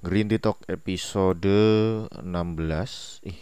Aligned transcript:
Green 0.00 0.32
Tea 0.32 0.40
Talk 0.40 0.64
episode 0.64 1.44
16 1.44 2.24
Ih 3.28 3.36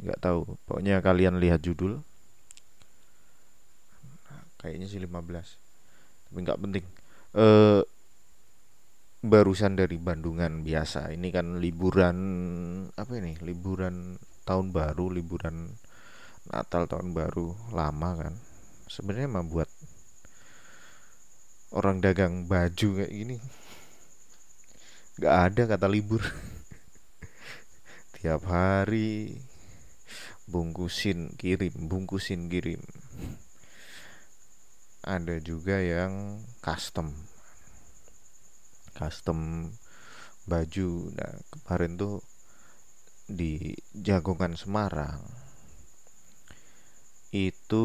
nggak 0.01 0.21
tahu. 0.25 0.57
Pokoknya 0.65 1.05
kalian 1.05 1.37
lihat 1.37 1.61
judul. 1.61 2.01
Kayaknya 4.57 4.89
sih 4.89 5.05
15 5.05 6.33
Tapi 6.33 6.39
nggak 6.41 6.61
penting. 6.65 6.85
Eh 7.37 7.85
Barusan 9.21 9.77
dari 9.77 10.01
Bandungan 10.01 10.65
biasa. 10.65 11.13
Ini 11.13 11.29
kan 11.29 11.61
liburan 11.61 12.17
Apa 12.97 13.21
ini? 13.21 13.37
Liburan 13.45 14.17
tahun 14.49 14.73
baru 14.73 15.13
Liburan 15.13 15.77
Natal 16.49 16.89
tahun 16.89 17.13
baru 17.13 17.53
Lama 17.77 18.11
kan. 18.17 18.33
Sebenarnya 18.89 19.29
membuat 19.29 19.69
orang 21.77 22.01
dagang 22.01 22.49
baju 22.49 22.89
kayak 22.97 23.13
gini. 23.13 23.37
Nggak 25.21 25.37
ada 25.37 25.63
kata 25.77 25.87
libur. 25.93 26.25
Tiap 28.17 28.49
hari 28.49 29.37
bungkusin 30.49 31.37
kirim 31.37 31.77
bungkusin 31.93 32.49
kirim. 32.49 32.81
Ada 35.05 35.37
juga 35.45 35.77
yang 35.85 36.41
custom. 36.65 37.13
Custom 38.97 39.69
baju. 40.49 41.13
Nah 41.13 41.33
kemarin 41.53 42.01
tuh 42.01 42.25
di 43.29 43.77
Jagongan 43.93 44.57
Semarang. 44.57 45.21
Itu 47.37 47.85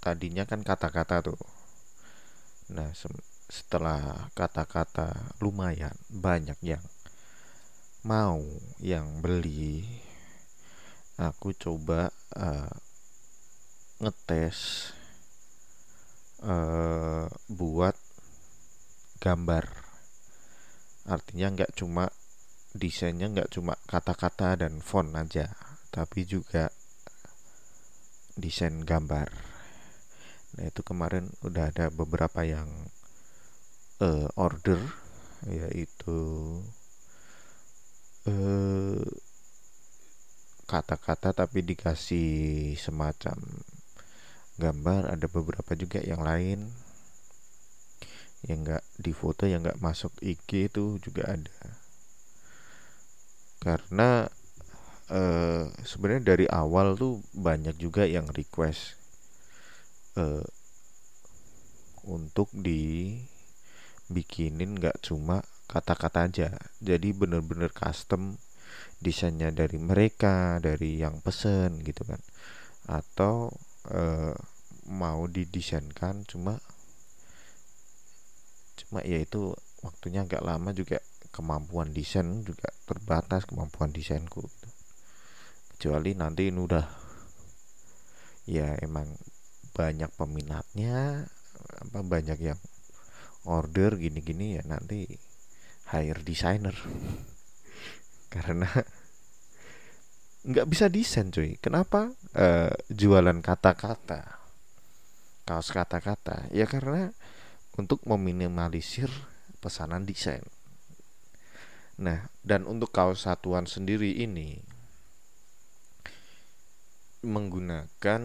tadinya 0.00 0.48
kan 0.48 0.64
kata-kata 0.64 1.20
tuh. 1.20 1.40
Nah, 2.72 2.88
setelah 3.50 4.32
kata-kata 4.32 5.36
lumayan 5.44 5.92
banyak 6.08 6.56
yang 6.64 6.82
mau 8.06 8.40
yang 8.80 9.20
beli, 9.20 9.84
aku 11.20 11.52
coba 11.52 12.08
uh, 12.32 12.72
ngetes 14.00 14.90
uh, 16.40 17.28
buat 17.52 17.98
gambar. 19.20 19.68
Artinya 21.04 21.52
nggak 21.52 21.76
cuma 21.76 22.08
desainnya 22.72 23.28
nggak 23.28 23.50
cuma 23.52 23.76
kata-kata 23.84 24.56
dan 24.64 24.80
font 24.80 25.12
aja, 25.12 25.52
tapi 25.92 26.24
juga 26.24 26.72
desain 28.38 28.80
gambar. 28.86 29.49
Nah 30.60 30.68
itu 30.68 30.84
kemarin 30.84 31.24
udah 31.40 31.72
ada 31.72 31.88
beberapa 31.88 32.44
yang 32.44 32.68
uh, 34.04 34.28
order 34.36 34.76
yaitu 35.48 36.20
uh, 38.28 39.00
kata-kata 40.68 41.32
tapi 41.32 41.64
dikasih 41.64 42.76
semacam 42.76 43.40
gambar. 44.60 45.16
Ada 45.16 45.32
beberapa 45.32 45.72
juga 45.72 46.04
yang 46.04 46.20
lain 46.20 46.68
yang 48.44 48.60
enggak 48.64 48.84
di 49.00 49.16
foto 49.16 49.48
yang 49.48 49.64
enggak 49.64 49.80
masuk 49.80 50.12
IG 50.20 50.68
itu 50.68 51.00
juga 51.00 51.40
ada. 51.40 51.56
Karena 53.64 54.28
uh, 55.08 55.72
sebenarnya 55.88 56.36
dari 56.36 56.46
awal 56.52 57.00
tuh 57.00 57.24
banyak 57.32 57.80
juga 57.80 58.04
yang 58.04 58.28
request 58.28 58.99
uh, 60.20 60.44
untuk 62.04 62.52
dibikinin 62.52 63.24
nggak 64.76 65.00
cuma 65.00 65.40
kata-kata 65.70 66.28
aja. 66.28 66.52
Jadi 66.82 67.12
bener-bener 67.16 67.70
custom 67.72 68.36
desainnya 69.00 69.50
dari 69.50 69.78
mereka 69.80 70.60
dari 70.60 71.00
yang 71.00 71.24
pesen 71.24 71.80
gitu 71.80 72.04
kan. 72.04 72.20
Atau 72.90 73.54
uh, 73.88 74.34
mau 74.90 75.26
didesainkan 75.30 76.26
cuma 76.26 76.58
cuma 78.80 79.04
ya 79.06 79.20
itu 79.22 79.54
waktunya 79.86 80.26
agak 80.26 80.42
lama 80.44 80.72
juga. 80.76 80.98
Kemampuan 81.30 81.94
desain 81.94 82.42
juga 82.42 82.74
terbatas 82.90 83.46
kemampuan 83.46 83.94
desainku 83.94 84.42
gitu. 84.42 84.68
kecuali 85.70 86.18
nanti 86.18 86.50
ini 86.50 86.58
udah 86.58 86.82
ya 88.50 88.74
emang 88.82 89.06
banyak 89.80 90.12
peminatnya 90.12 91.24
apa 91.80 92.00
banyak 92.04 92.36
yang 92.36 92.60
order 93.48 93.96
gini-gini 93.96 94.60
ya 94.60 94.62
nanti 94.68 95.08
hire 95.88 96.20
designer 96.20 96.76
karena 98.34 98.68
nggak 100.40 100.68
bisa 100.68 100.88
desain 100.88 101.28
cuy. 101.28 101.60
Kenapa? 101.60 102.16
Uh, 102.32 102.72
jualan 102.88 103.44
kata-kata. 103.44 104.40
Kaos 105.44 105.68
kata-kata. 105.68 106.48
Ya 106.54 106.64
karena 106.64 107.12
untuk 107.76 108.00
meminimalisir 108.08 109.12
pesanan 109.60 110.08
desain. 110.08 110.44
Nah 112.00 112.32
dan 112.40 112.64
untuk 112.64 112.88
kaos 112.88 113.28
satuan 113.28 113.68
sendiri 113.68 114.16
ini 114.16 114.64
menggunakan 117.20 118.20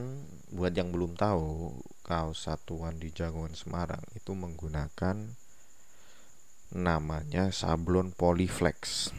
buat 0.55 0.71
yang 0.71 0.95
belum 0.95 1.19
tahu 1.19 1.75
kaos 2.07 2.47
satuan 2.47 2.95
di 2.95 3.11
Jagoan 3.11 3.51
Semarang 3.51 3.99
itu 4.15 4.31
menggunakan 4.31 5.35
namanya 6.71 7.51
sablon 7.51 8.15
Polyflex. 8.15 9.11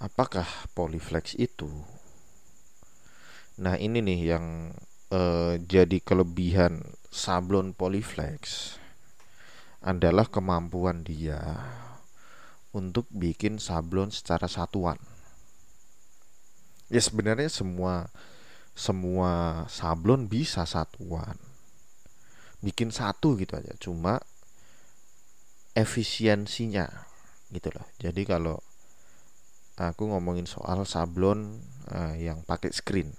Apakah 0.00 0.48
Polyflex 0.72 1.36
itu? 1.36 1.68
Nah, 3.60 3.76
ini 3.76 4.00
nih 4.00 4.20
yang 4.32 4.72
eh, 5.12 5.60
jadi 5.60 5.98
kelebihan 6.00 6.96
sablon 7.12 7.76
Polyflex 7.76 8.76
adalah 9.84 10.24
kemampuan 10.32 11.04
dia 11.04 11.68
untuk 12.72 13.04
bikin 13.12 13.60
sablon 13.60 14.08
secara 14.08 14.48
satuan 14.48 15.17
ya 16.88 17.00
sebenarnya 17.00 17.48
semua 17.48 18.08
semua 18.76 19.64
sablon 19.68 20.28
bisa 20.28 20.64
satuan. 20.68 21.36
Bikin 22.58 22.90
satu 22.90 23.38
gitu 23.38 23.54
aja 23.54 23.74
cuma 23.78 24.18
efisiensinya 25.78 26.90
gitu 27.54 27.70
loh. 27.70 27.86
Jadi 28.02 28.26
kalau 28.26 28.58
aku 29.78 30.10
ngomongin 30.10 30.50
soal 30.50 30.82
sablon 30.82 31.62
uh, 31.94 32.18
yang 32.18 32.42
pakai 32.42 32.74
screen 32.74 33.14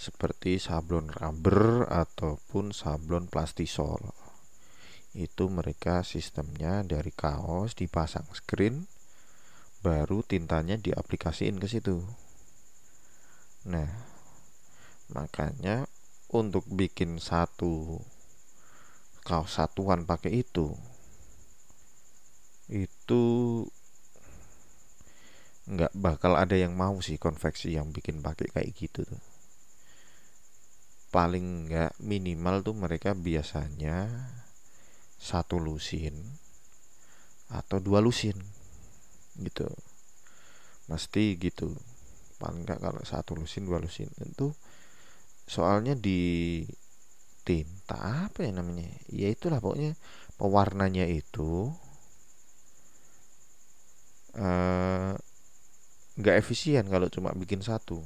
seperti 0.00 0.56
sablon 0.56 1.12
rubber 1.12 1.84
ataupun 1.84 2.72
sablon 2.72 3.28
plastisol 3.28 4.00
itu 5.12 5.52
mereka 5.52 6.00
sistemnya 6.00 6.80
dari 6.80 7.12
kaos 7.12 7.76
dipasang 7.76 8.24
screen 8.32 8.88
baru 9.80 10.20
tintanya 10.20 10.76
diaplikasiin 10.76 11.56
ke 11.56 11.66
situ. 11.68 12.04
Nah, 13.68 13.88
makanya 15.12 15.88
untuk 16.30 16.64
bikin 16.70 17.18
satu 17.18 18.00
kaos 19.26 19.58
satuan 19.58 20.08
pakai 20.08 20.42
itu 20.46 20.72
itu 22.70 23.22
nggak 25.70 25.92
bakal 25.98 26.38
ada 26.38 26.54
yang 26.54 26.78
mau 26.78 26.98
sih 27.02 27.18
konveksi 27.18 27.74
yang 27.74 27.90
bikin 27.90 28.22
pakai 28.22 28.48
kayak 28.50 28.70
gitu 28.78 29.02
tuh 29.02 29.22
paling 31.10 31.66
nggak 31.66 31.98
minimal 31.98 32.62
tuh 32.62 32.74
mereka 32.78 33.18
biasanya 33.18 34.06
satu 35.18 35.58
lusin 35.58 36.14
atau 37.50 37.82
dua 37.82 37.98
lusin 37.98 38.38
gitu. 39.38 39.68
Pasti 40.90 41.38
gitu. 41.38 41.70
Paling 42.40 42.66
nggak 42.66 42.80
kalau 42.82 43.02
satu 43.04 43.38
lusin 43.38 43.68
dua 43.68 43.78
lusin. 43.78 44.10
Itu 44.24 44.50
soalnya 45.46 45.94
di 45.94 46.62
tinta 47.46 48.30
apa 48.30 48.46
ya 48.46 48.52
namanya? 48.54 48.86
Ya 49.10 49.28
itulah 49.30 49.62
pokoknya 49.62 49.94
pewarnanya 50.40 51.04
itu 51.10 51.68
eh, 54.38 55.12
nggak 56.16 56.34
uh, 56.36 56.40
efisien 56.40 56.86
kalau 56.88 57.12
cuma 57.12 57.34
bikin 57.36 57.60
satu. 57.60 58.00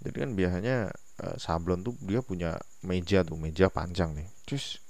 Jadi 0.00 0.16
kan 0.16 0.30
biasanya 0.32 0.76
uh, 1.20 1.36
sablon 1.36 1.84
tuh 1.84 1.92
dia 2.00 2.24
punya 2.24 2.56
meja 2.84 3.20
tuh 3.20 3.36
meja 3.36 3.68
panjang 3.68 4.16
nih. 4.16 4.28
Terus 4.48 4.80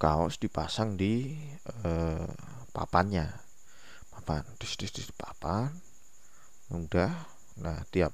kaos 0.00 0.36
dipasang 0.40 0.96
di 1.00 1.36
uh, 1.84 2.28
papannya. 2.74 3.30
Papan 4.10 4.42
dis 4.58 4.74
dis 4.74 4.90
dis 4.90 5.08
papan. 5.14 5.70
Udah. 6.74 7.14
Nah 7.62 7.86
tiap. 7.94 8.10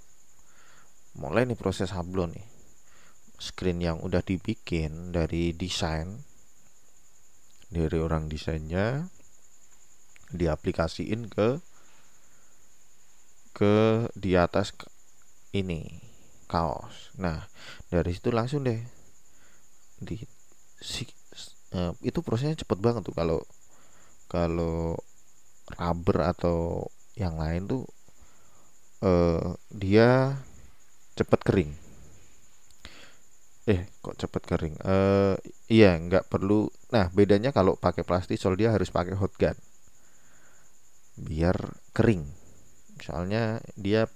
Mulai 1.16 1.48
nih 1.48 1.56
proses 1.56 1.90
sablon 1.90 2.36
nih. 2.36 2.46
Screen 3.40 3.80
yang 3.80 3.98
udah 4.04 4.20
dibikin 4.20 5.16
dari 5.16 5.56
desain 5.56 6.28
dari 7.70 8.02
orang 8.02 8.26
desainnya 8.26 9.06
diaplikasiin 10.34 11.30
ke 11.30 11.62
ke 13.54 14.06
di 14.18 14.34
atas 14.34 14.74
ini 15.54 15.86
kaos. 16.50 17.14
Nah 17.16 17.46
dari 17.88 18.10
situ 18.12 18.34
langsung 18.34 18.66
deh. 18.66 18.82
Di 20.02 20.18
si, 20.80 21.06
uh, 21.76 21.94
itu 22.02 22.20
prosesnya 22.20 22.58
cepet 22.58 22.78
banget 22.82 23.06
tuh 23.06 23.14
kalau 23.14 23.40
kalau 24.30 24.94
rubber 25.74 26.30
atau 26.30 26.86
yang 27.18 27.34
lain 27.34 27.66
tuh 27.66 27.84
uh, 29.02 29.58
dia 29.74 30.38
cepet 31.18 31.40
kering. 31.42 31.72
Eh 33.66 33.90
kok 33.98 34.14
cepet 34.16 34.42
kering? 34.46 34.74
Uh, 34.86 35.34
iya 35.66 35.98
nggak 35.98 36.30
perlu. 36.30 36.70
Nah 36.94 37.10
bedanya 37.10 37.50
kalau 37.50 37.74
pakai 37.74 38.06
plastisol 38.06 38.54
dia 38.54 38.70
harus 38.70 38.94
pakai 38.94 39.18
hot 39.18 39.34
gun. 39.34 39.58
Biar 41.18 41.58
kering. 41.90 42.22
Soalnya 43.02 43.58
dia 43.74 44.06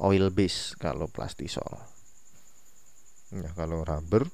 oil 0.00 0.32
base 0.32 0.74
kalau 0.80 1.06
plastisol 1.06 1.94
ya 3.34 3.50
kalau 3.58 3.82
rubber 3.82 4.30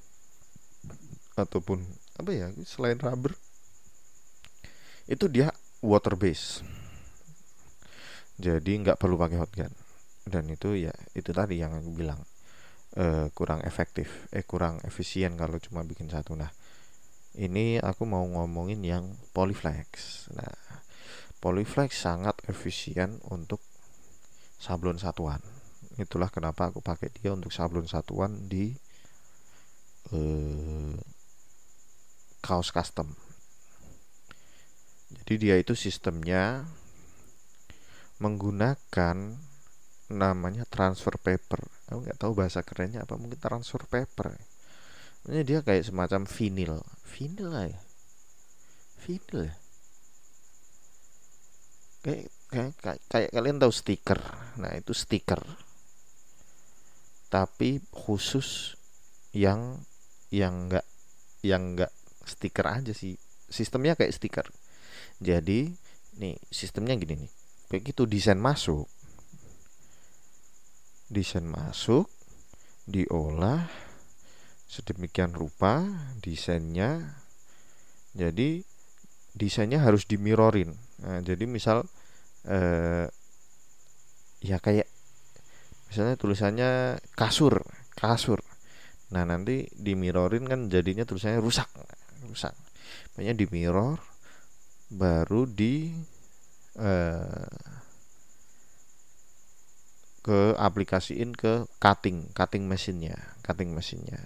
ataupun 1.40 1.80
apa 2.20 2.30
ya 2.36 2.52
selain 2.68 3.00
rubber 3.00 3.32
itu 5.10 5.26
dia 5.26 5.50
water 5.82 6.14
base. 6.14 6.62
Jadi 8.38 8.78
nggak 8.86 8.96
perlu 8.96 9.18
pakai 9.18 9.38
hot 9.42 9.50
gun. 9.50 9.74
Dan 10.22 10.46
itu 10.46 10.78
ya 10.78 10.94
itu 11.18 11.34
tadi 11.34 11.58
yang 11.58 11.74
aku 11.74 11.90
bilang 11.90 12.22
uh, 12.94 13.26
kurang 13.34 13.66
efektif 13.66 14.30
eh 14.30 14.46
kurang 14.46 14.78
efisien 14.86 15.34
kalau 15.34 15.58
cuma 15.58 15.82
bikin 15.82 16.06
satu. 16.06 16.38
Nah 16.38 16.48
ini 17.34 17.82
aku 17.82 18.06
mau 18.06 18.22
ngomongin 18.22 18.80
yang 18.86 19.04
polyflex. 19.34 20.30
Nah 20.38 20.54
polyflex 21.42 22.06
sangat 22.06 22.38
efisien 22.46 23.18
untuk 23.26 23.58
sablon 24.62 25.02
satuan. 25.02 25.42
Itulah 25.98 26.30
kenapa 26.30 26.70
aku 26.70 26.78
pakai 26.80 27.10
dia 27.10 27.34
untuk 27.34 27.50
sablon 27.50 27.90
satuan 27.90 28.46
di 28.46 28.72
uh, 30.14 30.94
kaos 32.40 32.70
custom 32.70 33.10
jadi 35.10 35.34
dia 35.38 35.56
itu 35.58 35.74
sistemnya 35.74 36.62
menggunakan 38.22 39.16
namanya 40.10 40.66
transfer 40.66 41.14
paper. 41.18 41.66
Aku 41.90 42.02
nggak 42.02 42.18
tahu 42.18 42.32
bahasa 42.34 42.62
kerennya 42.62 43.02
apa 43.02 43.18
mungkin 43.18 43.38
transfer 43.38 43.82
paper. 43.86 44.34
Ini 45.30 45.42
dia 45.42 45.62
kayak 45.62 45.90
semacam 45.90 46.26
vinil. 46.26 46.82
Vinil 47.06 47.48
lah 47.50 47.66
ya. 47.66 47.80
Vinil 49.06 49.40
ya. 49.50 49.54
Kayak, 52.00 52.26
kayak, 52.48 52.72
kayak, 52.80 53.00
kayak 53.10 53.30
kalian 53.34 53.58
tahu 53.58 53.72
stiker. 53.74 54.20
Nah 54.58 54.72
itu 54.78 54.94
stiker. 54.94 55.42
Tapi 57.30 57.82
khusus 57.94 58.74
yang 59.30 59.78
yang 60.34 60.66
enggak 60.66 60.86
yang 61.42 61.74
enggak 61.74 61.94
stiker 62.26 62.66
aja 62.66 62.90
sih. 62.94 63.14
Sistemnya 63.50 63.98
kayak 63.98 64.14
stiker 64.14 64.46
jadi 65.20 65.68
nih 66.16 66.36
sistemnya 66.48 66.96
gini 66.96 67.28
nih. 67.28 67.32
Begitu 67.70 68.08
desain 68.08 68.40
masuk. 68.40 68.88
Desain 71.06 71.44
masuk 71.46 72.08
diolah 72.88 73.68
sedemikian 74.66 75.36
rupa 75.36 75.84
desainnya. 76.18 77.20
Jadi 78.16 78.64
desainnya 79.34 79.78
harus 79.78 80.10
dimirorin 80.10 80.74
nah, 80.98 81.22
jadi 81.22 81.46
misal 81.46 81.86
eh, 82.50 83.06
ya 84.42 84.58
kayak 84.58 84.90
misalnya 85.86 86.18
tulisannya 86.18 86.98
kasur 87.14 87.62
kasur. 87.94 88.40
Nah 89.10 89.26
nanti 89.26 89.68
dimirorin 89.74 90.46
kan 90.46 90.66
jadinya 90.70 91.04
tulisannya 91.04 91.42
rusak. 91.42 91.68
Rusak. 92.26 92.54
Banyak 93.18 93.36
di 93.36 93.46
mirror 93.50 94.09
baru 94.90 95.46
di 95.46 95.94
eh, 96.78 97.50
ke 100.20 100.52
aplikasiin 100.58 101.32
ke 101.32 101.64
cutting 101.80 102.28
cutting 102.36 102.68
mesinnya 102.68 103.16
cutting 103.40 103.72
mesinnya 103.72 104.20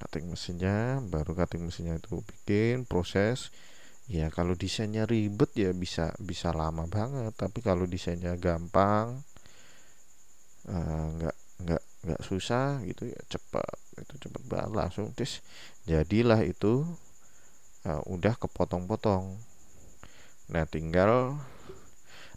cutting 0.00 0.32
mesinnya 0.32 1.04
baru 1.04 1.36
cutting 1.36 1.68
mesinnya 1.68 2.00
itu 2.00 2.24
bikin 2.24 2.88
proses. 2.88 3.52
Ya 4.10 4.26
kalau 4.32 4.58
desainnya 4.58 5.06
ribet 5.06 5.54
ya 5.54 5.70
bisa 5.70 6.16
bisa 6.18 6.50
lama 6.50 6.88
banget. 6.88 7.36
Tapi 7.36 7.60
kalau 7.62 7.84
desainnya 7.86 8.34
gampang 8.40 9.22
uh, 10.66 11.06
nggak 11.14 11.36
nggak 11.60 11.82
nggak 12.08 12.20
susah 12.24 12.80
gitu 12.88 13.12
ya 13.12 13.20
cepat 13.28 13.76
itu 14.00 14.14
cepat 14.24 14.42
banget 14.48 14.72
langsung 14.72 15.12
tes 15.12 15.44
jadilah 15.84 16.40
itu 16.40 16.88
uh, 17.86 18.02
udah 18.08 18.34
kepotong-potong. 18.36 19.38
Nah 20.50 20.64
tinggal 20.66 21.38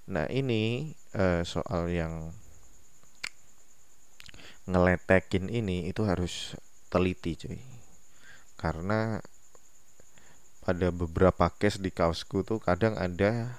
nah 0.03 0.27
ini 0.27 0.91
uh, 1.15 1.47
soal 1.47 1.87
yang 1.87 2.35
ngeletekin 4.67 5.51
ini 5.51 5.87
itu 5.91 6.03
harus 6.07 6.55
teliti 6.87 7.35
cuy. 7.35 7.59
Karena 8.55 9.19
pada 10.63 10.87
beberapa 10.95 11.51
case 11.51 11.83
di 11.83 11.91
kaosku 11.91 12.47
tuh 12.47 12.63
kadang 12.63 12.95
ada 12.95 13.51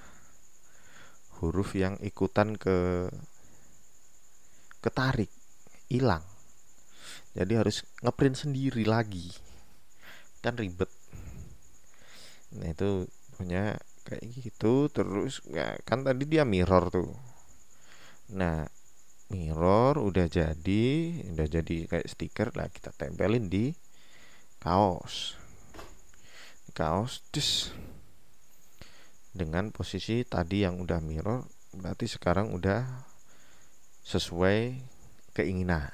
huruf 1.40 1.76
yang 1.76 2.00
ikutan 2.00 2.56
ke 2.56 3.08
ketarik 4.81 5.28
hilang. 5.92 6.25
Jadi 7.36 7.52
harus 7.60 7.84
ngeprint 8.00 8.41
sendiri 8.41 8.88
lagi. 8.88 9.29
Kan 10.41 10.56
ribet 10.56 10.88
nah 12.58 12.70
itu 12.70 13.11
punya 13.34 13.75
kayak 14.06 14.25
gitu 14.31 14.89
terus 14.93 15.43
ya 15.51 15.75
kan 15.82 16.06
tadi 16.06 16.29
dia 16.29 16.46
mirror 16.46 16.93
tuh 16.93 17.34
Nah, 18.32 18.65
mirror 19.29 20.01
udah 20.01 20.25
jadi, 20.25 20.84
udah 21.37 21.46
jadi 21.46 21.77
kayak 21.84 22.08
stiker 22.08 22.49
lah 22.56 22.73
kita 22.73 22.89
tempelin 22.96 23.53
di 23.53 23.77
kaos. 24.65 25.37
Kaos 26.73 27.20
dus 27.29 27.77
dengan 29.34 29.69
posisi 29.75 30.25
tadi 30.25 30.65
yang 30.65 30.81
udah 30.81 31.03
mirror 31.05 31.44
berarti 31.75 32.08
sekarang 32.08 32.56
udah 32.56 32.87
sesuai 34.06 34.81
keinginan. 35.37 35.93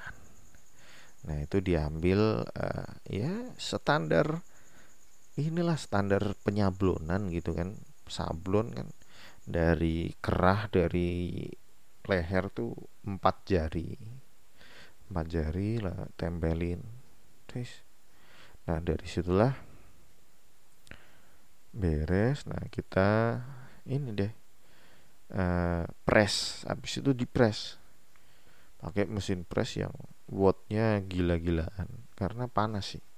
Nah, 1.27 1.37
itu 1.43 1.59
diambil 1.59 2.47
uh, 2.47 2.91
ya 3.11 3.53
standar 3.59 4.41
inilah 5.39 5.79
standar 5.79 6.35
penyablonan 6.43 7.31
gitu 7.31 7.55
kan. 7.55 7.79
Sablon 8.11 8.75
kan 8.75 8.89
dari 9.47 10.11
kerah 10.19 10.67
dari 10.67 11.47
leher 12.07 12.51
tuh 12.51 12.75
empat 13.07 13.37
jari. 13.47 13.95
Empat 15.11 15.27
jari 15.31 15.79
lah 15.79 16.11
tempelin. 16.19 16.83
Terus 17.47 17.87
nah 18.67 18.83
dari 18.83 19.07
situlah 19.07 19.55
beres. 21.71 22.51
Nah 22.51 22.67
kita 22.67 23.39
ini 23.87 24.11
deh 24.11 24.33
uh, 25.39 25.87
press. 26.03 26.67
Habis 26.67 27.03
itu 27.03 27.15
di 27.15 27.27
press. 27.31 27.79
Pakai 28.81 29.07
mesin 29.07 29.45
press 29.47 29.79
yang 29.79 29.95
wattnya 30.27 30.99
gila-gilaan. 31.05 32.11
Karena 32.19 32.51
panas 32.51 32.97
sih 32.97 33.10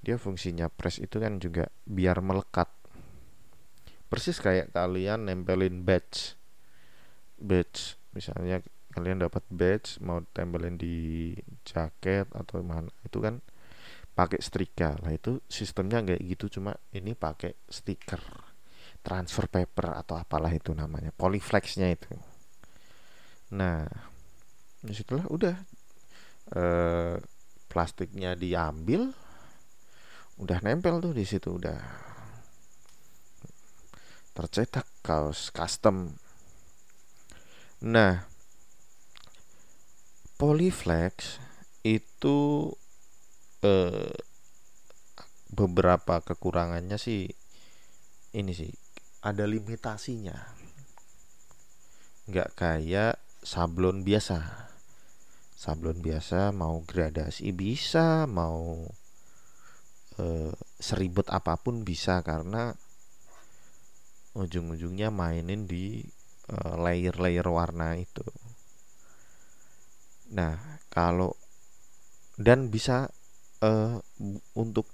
dia 0.00 0.16
fungsinya 0.16 0.72
press 0.72 1.00
itu 1.00 1.20
kan 1.20 1.36
juga 1.36 1.68
biar 1.84 2.24
melekat. 2.24 2.68
Persis 4.10 4.40
kayak 4.40 4.72
kalian 4.74 5.28
nempelin 5.28 5.84
badge. 5.86 6.34
Badge 7.40 8.00
misalnya 8.16 8.64
kalian 8.90 9.22
dapat 9.22 9.46
badge 9.46 10.02
mau 10.02 10.18
tempelin 10.34 10.74
di 10.74 11.30
jaket 11.62 12.26
atau 12.34 12.58
mana 12.66 12.90
itu 13.06 13.22
kan 13.22 13.38
pakai 14.10 14.42
setrika 14.42 14.98
lah 14.98 15.14
itu 15.14 15.38
sistemnya 15.46 16.02
nggak 16.02 16.20
gitu 16.26 16.58
cuma 16.58 16.74
ini 16.90 17.14
pakai 17.14 17.54
stiker 17.70 18.20
transfer 19.00 19.48
paper 19.48 19.96
atau 19.96 20.18
apalah 20.18 20.52
itu 20.52 20.76
namanya 20.76 21.14
polyflexnya 21.14 21.88
itu. 21.88 22.12
Nah 23.56 23.88
di 24.80 24.92
situlah 24.92 25.24
udah 25.28 25.56
e, 26.52 26.64
plastiknya 27.68 28.36
diambil 28.36 29.12
udah 30.40 30.58
nempel 30.64 31.04
tuh 31.04 31.12
di 31.12 31.28
situ 31.28 31.60
udah 31.60 31.76
tercetak 34.32 34.88
kaos 35.04 35.52
custom. 35.52 36.16
Nah, 37.84 38.24
polyflex 40.40 41.36
itu 41.84 42.72
eh, 43.60 44.16
beberapa 45.52 46.24
kekurangannya 46.24 46.96
sih 46.96 47.28
ini 48.32 48.52
sih 48.56 48.72
ada 49.20 49.44
limitasinya. 49.44 50.56
Nggak 52.32 52.50
kayak 52.56 53.20
sablon 53.44 54.06
biasa. 54.06 54.68
Sablon 55.60 56.00
biasa 56.00 56.56
mau 56.56 56.80
gradasi 56.88 57.52
bisa 57.52 58.24
mau 58.24 58.88
eh, 60.20 60.52
seribet 60.76 61.26
apa 61.32 61.56
pun 61.56 61.80
bisa 61.82 62.20
karena 62.20 62.76
ujung-ujungnya 64.36 65.08
mainin 65.08 65.64
di 65.64 66.04
eh, 66.52 66.74
layer-layer 66.76 67.46
warna 67.48 67.96
itu. 67.96 68.24
Nah 70.36 70.54
kalau 70.92 71.32
dan 72.40 72.72
bisa 72.72 73.10
uh, 73.60 74.00
untuk 74.56 74.88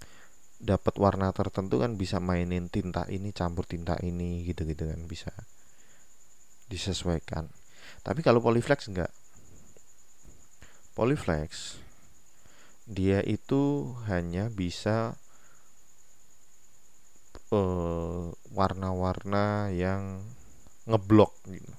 dapat 0.57 0.99
warna 0.99 1.31
tertentu 1.31 1.79
kan 1.79 1.95
bisa 1.95 2.19
mainin 2.19 2.67
tinta 2.67 3.07
ini 3.07 3.31
campur 3.31 3.69
tinta 3.69 3.95
ini 4.03 4.43
gitu-gitu 4.43 4.89
kan 4.89 5.01
bisa 5.07 5.31
disesuaikan. 6.67 7.47
Tapi 8.03 8.21
kalau 8.27 8.43
polyflex 8.43 8.91
enggak. 8.91 9.13
Polyflex 10.97 11.79
dia 12.87 13.19
itu 13.27 13.95
hanya 14.07 14.47
bisa 14.51 15.19
uh, 17.51 18.31
warna-warna 18.55 19.75
yang 19.75 20.23
ngeblok 20.87 21.35
gitu 21.51 21.73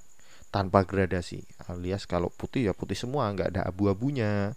tanpa 0.52 0.84
gradasi 0.84 1.44
alias 1.72 2.08
kalau 2.08 2.32
putih 2.32 2.72
ya 2.72 2.74
putih 2.76 2.96
semua 2.96 3.32
nggak 3.32 3.56
ada 3.56 3.62
abu-abunya 3.68 4.56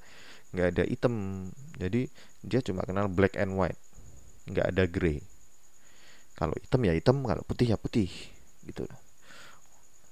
nggak 0.51 0.69
ada 0.77 0.83
hitam. 0.87 1.47
Jadi 1.79 2.11
dia 2.43 2.61
cuma 2.63 2.83
kenal 2.83 3.07
black 3.11 3.39
and 3.39 3.55
white 3.55 3.79
nggak 4.51 4.67
ada 4.75 4.85
grey. 4.91 5.23
Kalau 6.35 6.55
hitam 6.57 6.81
ya 6.83 6.93
hitam 6.97 7.23
kalau 7.23 7.43
putih 7.47 7.75
ya 7.75 7.79
putih 7.79 8.11
gitu. 8.67 8.87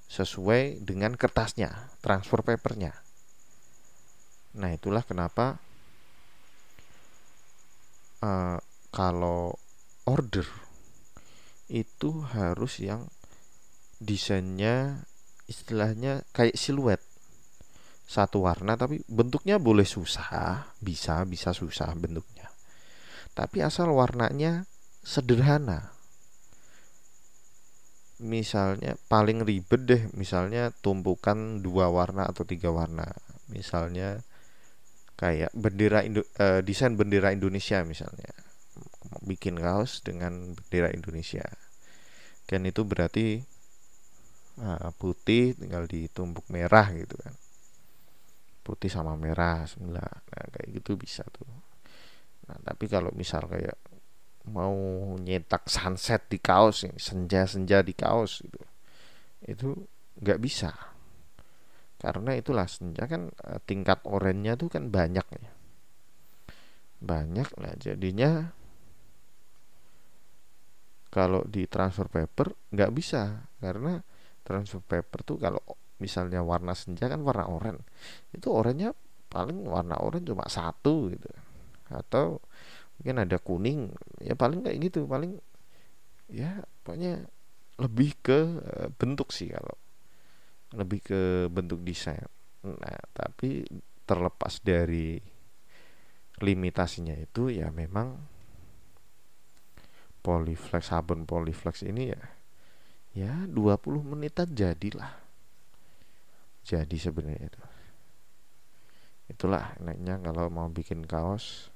Sesuai 0.08 0.80
dengan 0.82 1.14
kertasnya 1.18 1.92
transfer 2.00 2.40
papernya. 2.40 2.96
Nah 4.56 4.72
itulah 4.72 5.04
kenapa 5.04 5.60
uh, 8.22 8.58
kalau 8.90 9.54
order 10.08 10.46
itu 11.68 12.24
harus 12.32 12.80
yang 12.80 13.04
desainnya 14.00 15.04
istilahnya 15.50 16.24
kayak 16.32 16.56
siluet. 16.56 17.02
Satu 18.08 18.40
warna 18.48 18.72
tapi 18.80 19.04
bentuknya 19.04 19.60
boleh 19.60 19.84
susah 19.84 20.72
bisa 20.80 21.20
bisa 21.28 21.52
susah 21.52 21.92
bentuknya. 21.92 22.48
Tapi 23.36 23.60
asal 23.60 23.92
warnanya 23.92 24.64
sederhana. 25.04 25.92
Misalnya 28.18 28.98
paling 29.06 29.44
ribet 29.44 29.84
deh 29.84 30.02
misalnya 30.16 30.74
tumpukan 30.82 31.60
dua 31.60 31.92
warna 31.92 32.24
atau 32.26 32.48
tiga 32.48 32.72
warna. 32.72 33.06
Misalnya 33.52 34.24
kayak 35.18 35.50
bendera 35.50 36.06
Indo, 36.06 36.22
uh, 36.38 36.62
desain 36.62 36.94
bendera 36.94 37.34
Indonesia 37.34 37.82
misalnya. 37.82 38.30
Bikin 39.26 39.58
kaos 39.58 40.00
dengan 40.06 40.54
bendera 40.54 40.94
Indonesia. 40.94 41.44
Kan 42.46 42.64
itu 42.64 42.86
berarti 42.86 43.42
uh, 44.62 44.94
putih 44.96 45.58
tinggal 45.58 45.90
ditumpuk 45.90 46.46
merah 46.54 46.88
gitu 46.94 47.18
kan. 47.18 47.34
Putih 48.62 48.88
sama 48.88 49.18
merah 49.18 49.66
sembilan 49.66 49.98
nah 49.98 50.46
kayak 50.54 50.68
gitu 50.70 50.94
bisa 50.94 51.26
tuh. 51.28 51.50
Nah 52.46 52.56
tapi 52.62 52.86
kalau 52.86 53.10
misal 53.12 53.44
kayak 53.50 53.76
mau 54.48 54.72
nyetak 55.20 55.68
sunset 55.68 56.26
di 56.32 56.40
kaos 56.40 56.88
senja 56.96 57.44
senja 57.44 57.84
di 57.84 57.92
kaos 57.92 58.40
gitu 58.40 58.60
itu 59.44 59.68
nggak 60.18 60.40
bisa 60.40 60.72
karena 61.98 62.30
itulah 62.38 62.70
senja 62.70 63.10
kan 63.10 63.34
eh, 63.34 63.58
tingkat 63.66 64.06
orennya 64.06 64.54
tuh 64.54 64.70
kan 64.70 64.86
banyak 64.86 65.26
ya. 65.34 65.50
Banyak 67.02 67.48
lah 67.58 67.74
jadinya 67.78 68.54
kalau 71.10 71.42
di 71.42 71.66
transfer 71.66 72.06
paper 72.06 72.54
nggak 72.70 72.90
bisa. 72.94 73.50
Karena 73.58 73.98
transfer 74.46 74.78
paper 74.78 75.20
tuh 75.26 75.38
kalau 75.42 75.62
misalnya 75.98 76.46
warna 76.46 76.78
senja 76.78 77.10
kan 77.10 77.18
warna 77.26 77.50
oranye. 77.50 77.82
Itu 78.30 78.54
oranye 78.54 78.94
paling 79.26 79.66
warna 79.66 79.98
oranye 79.98 80.30
cuma 80.30 80.46
satu 80.46 81.10
gitu. 81.10 81.26
Atau 81.90 82.38
mungkin 83.02 83.26
ada 83.26 83.42
kuning 83.42 83.90
ya 84.22 84.38
paling 84.38 84.62
kayak 84.62 84.78
gitu. 84.86 85.10
Paling 85.10 85.34
ya 86.30 86.62
pokoknya 86.86 87.26
lebih 87.82 88.14
ke 88.22 88.38
eh, 88.62 88.88
bentuk 88.94 89.34
sih 89.34 89.50
kalau 89.50 89.74
lebih 90.76 91.00
ke 91.00 91.20
bentuk 91.48 91.80
desain. 91.84 92.28
Nah 92.64 92.98
tapi 93.12 93.64
terlepas 94.04 94.60
dari 94.60 95.20
limitasinya 96.38 97.16
itu 97.18 97.50
ya 97.50 97.68
memang 97.72 98.14
polyflex 100.22 100.92
sabun 100.92 101.26
polyflex 101.26 101.82
ini 101.82 102.14
ya 102.14 102.22
ya 103.16 103.32
20 103.48 104.12
menitan 104.14 104.52
jadilah. 104.52 105.10
Jadi 106.62 106.96
sebenarnya 107.00 107.48
itu. 107.48 107.62
Itulah 109.28 109.76
enaknya 109.80 110.20
kalau 110.20 110.52
mau 110.52 110.68
bikin 110.68 111.04
kaos 111.08 111.72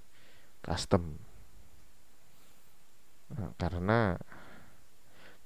custom. 0.61 1.17
Nah, 3.33 3.57
karena 3.57 4.21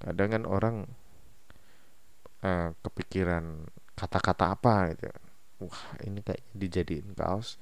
kadang 0.02 0.28
kan 0.34 0.44
orang 0.44 0.76
uh, 2.44 2.74
kepikiran 2.82 3.64
kata-kata 3.96 4.52
apa 4.52 4.92
gitu 4.92 5.08
wah 5.56 5.82
ini 6.04 6.20
kayak 6.20 6.44
dijadiin 6.52 7.16
kaos 7.16 7.56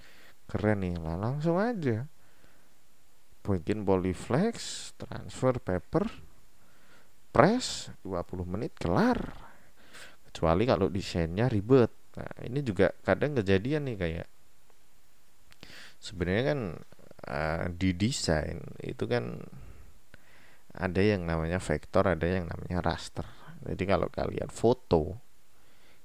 keren 0.49 0.85
nih. 0.85 0.97
Lah 1.01 1.17
langsung 1.19 1.57
aja. 1.61 2.07
Bikin 3.45 3.85
polyflex 3.85 4.57
transfer 4.97 5.61
paper 5.61 6.09
press 7.35 7.93
20 8.07 8.47
menit 8.49 8.73
kelar. 8.79 9.19
Kecuali 10.31 10.65
kalau 10.65 10.89
desainnya 10.89 11.47
ribet. 11.51 11.93
Nah 12.15 12.33
ini 12.47 12.63
juga 12.63 12.95
kadang 13.03 13.37
kejadian 13.37 13.91
nih 13.91 13.97
kayak 13.99 14.29
sebenarnya 15.99 16.45
kan 16.55 16.61
uh, 17.27 17.65
di 17.75 17.91
desain 17.97 18.61
itu 18.85 19.05
kan 19.09 19.41
ada 20.75 21.03
yang 21.03 21.27
namanya 21.27 21.63
vektor 21.63 22.07
ada 22.07 22.27
yang 22.27 22.51
namanya 22.51 22.83
raster 22.83 23.27
jadi 23.65 23.85
kalau 23.97 24.09
kalian 24.13 24.53
foto 24.53 25.17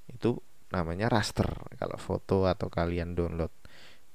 itu 0.08 0.39
namanya 0.72 1.12
raster. 1.12 1.50
Kalau 1.75 1.98
foto 2.00 2.48
atau 2.48 2.72
kalian 2.72 3.13
download 3.18 3.51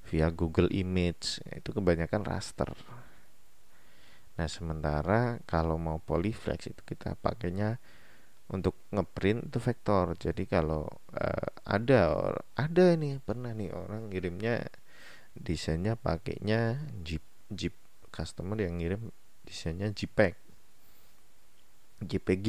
via 0.09 0.29
Google 0.33 0.69
Image 0.73 1.41
itu 1.53 1.69
kebanyakan 1.69 2.21
raster. 2.25 2.69
Nah 4.35 4.47
sementara 4.51 5.39
kalau 5.47 5.79
mau 5.79 6.01
polyflex 6.01 6.73
itu 6.73 6.81
kita 6.83 7.15
pakainya 7.19 7.79
untuk 8.51 8.77
ngeprint 8.91 9.49
itu 9.49 9.59
vektor. 9.61 10.17
Jadi 10.17 10.43
kalau 10.45 10.85
uh, 11.15 11.47
ada 11.65 12.33
ada 12.57 12.85
ini 12.93 13.17
pernah 13.21 13.53
nih 13.53 13.71
orang 13.73 14.11
ngirimnya 14.11 14.65
desainnya 15.35 15.99
pakainya 15.99 16.79
jeep 17.03 17.23
jeep 17.51 17.75
customer 18.09 18.55
yang 18.55 18.79
ngirim 18.79 19.11
desainnya 19.43 19.91
JPEG 19.91 20.33
JPG 21.99 22.47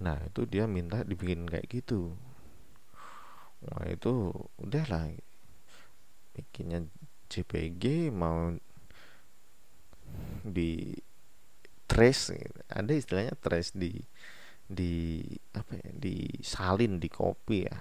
nah 0.00 0.16
itu 0.24 0.48
dia 0.48 0.64
minta 0.64 1.04
dibikin 1.04 1.44
kayak 1.44 1.68
gitu. 1.68 2.16
Wah 3.60 3.84
itu 3.86 4.32
udahlah. 4.56 5.12
Bikinnya 6.32 6.88
JPG 7.28 8.08
mau 8.08 8.56
di 10.40 10.96
trace 11.84 12.34
ada 12.70 12.92
istilahnya 12.94 13.34
trace 13.36 13.76
di 13.76 13.92
di 14.70 15.26
apa 15.52 15.74
ya 15.74 15.90
di 15.92 16.40
salin 16.40 16.96
di 17.02 17.08
kopi 17.10 17.66
ya. 17.66 17.78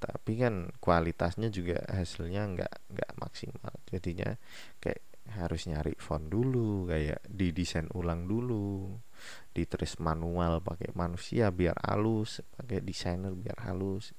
Tapi 0.00 0.32
kan 0.40 0.72
kualitasnya 0.80 1.52
juga 1.52 1.84
hasilnya 1.92 2.42
nggak 2.56 2.74
nggak 2.90 3.12
maksimal. 3.20 3.74
Jadinya 3.86 4.34
kayak 4.80 5.04
harus 5.38 5.70
nyari 5.70 5.94
font 5.98 6.26
dulu 6.26 6.90
kayak 6.90 7.22
didesain 7.28 7.86
ulang 7.94 8.26
dulu 8.26 8.98
di 9.54 9.66
trace 9.66 10.00
manual 10.02 10.62
pakai 10.64 10.90
manusia 10.96 11.52
biar 11.54 11.76
halus 11.86 12.42
pakai 12.58 12.82
desainer 12.82 13.34
biar 13.34 13.58
halus. 13.70 14.10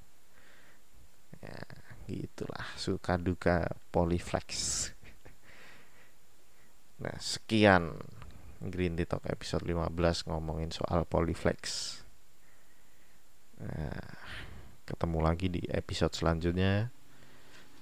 Ya 1.42 1.58
gitulah 2.08 2.68
suka 2.76 3.20
duka 3.20 3.72
polyflex. 3.92 4.48
Nah 7.02 7.18
sekian 7.18 7.98
Green 8.62 8.94
Tea 8.94 9.10
Talk 9.10 9.26
episode 9.26 9.66
15 9.66 10.30
ngomongin 10.30 10.70
soal 10.70 11.02
polyflex. 11.10 11.98
Nah, 13.58 14.06
ketemu 14.86 15.18
lagi 15.18 15.50
di 15.50 15.66
episode 15.74 16.14
selanjutnya 16.14 16.94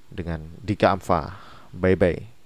dengan 0.08 0.56
Dika 0.64 0.96
Amfa. 0.96 1.36
Bye 1.76 2.00
bye 2.00 2.39